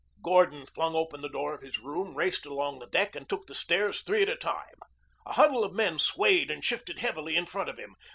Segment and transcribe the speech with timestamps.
[0.23, 3.53] Gordon flung open the door of his room, raced along the deck, and took the
[3.53, 4.79] stairs three at a time.
[5.27, 7.93] A huddle of men swayed and shifted heavily in front of him.